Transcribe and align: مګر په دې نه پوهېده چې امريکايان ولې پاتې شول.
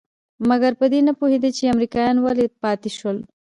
مګر 0.49 0.71
په 0.79 0.85
دې 0.91 0.99
نه 1.07 1.13
پوهېده 1.19 1.49
چې 1.57 1.71
امريکايان 1.73 2.17
ولې 2.19 2.45
پاتې 2.61 2.89
شول. 2.97 3.17